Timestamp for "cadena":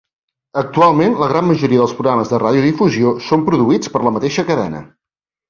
4.51-4.83